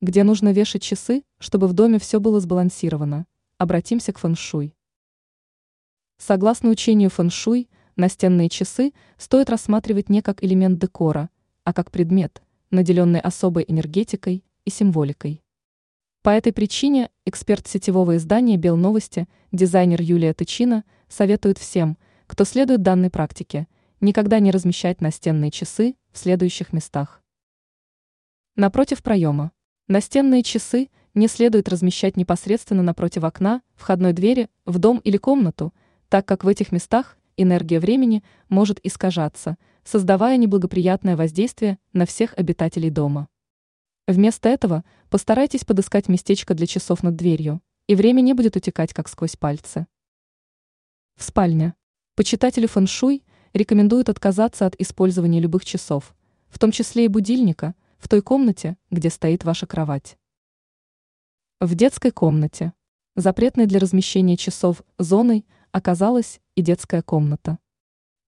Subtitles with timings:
[0.00, 3.26] Где нужно вешать часы, чтобы в доме все было сбалансировано?
[3.56, 4.76] Обратимся к фэншуй.
[6.18, 11.30] Согласно учению фэншуй, настенные часы стоит рассматривать не как элемент декора,
[11.64, 15.42] а как предмет, наделенный особой энергетикой и символикой.
[16.22, 23.10] По этой причине эксперт сетевого издания «Белновости», дизайнер Юлия Тычина, советует всем, кто следует данной
[23.10, 23.66] практике,
[24.00, 27.20] никогда не размещать настенные часы в следующих местах.
[28.54, 29.50] Напротив проема.
[29.90, 35.72] Настенные часы не следует размещать непосредственно напротив окна, входной двери, в дом или комнату,
[36.10, 42.90] так как в этих местах энергия времени может искажаться, создавая неблагоприятное воздействие на всех обитателей
[42.90, 43.28] дома.
[44.06, 49.08] Вместо этого постарайтесь подыскать местечко для часов над дверью, и время не будет утекать как
[49.08, 49.86] сквозь пальцы.
[51.16, 51.72] В спальне.
[52.14, 53.24] Почитатели фэншуй
[53.54, 56.14] рекомендуют отказаться от использования любых часов,
[56.50, 60.18] в том числе и будильника– в той комнате, где стоит ваша кровать.
[61.60, 62.72] В детской комнате.
[63.16, 67.58] Запретной для размещения часов зоной оказалась и детская комната.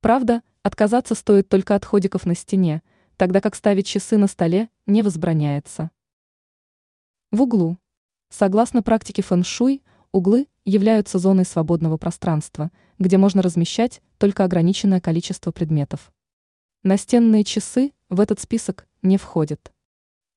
[0.00, 2.82] Правда, отказаться стоит только от ходиков на стене,
[3.16, 5.90] тогда как ставить часы на столе не возбраняется.
[7.30, 7.78] В углу.
[8.28, 16.12] Согласно практике фэн-шуй, углы являются зоной свободного пространства, где можно размещать только ограниченное количество предметов.
[16.82, 19.72] Настенные часы в этот список не входят.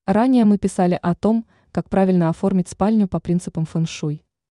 [0.05, 4.23] Ранее мы писали о том, как правильно оформить спальню по принципам фэн-шуй.